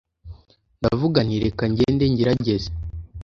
[0.79, 2.69] ndavuga nti reka ngende ngerageze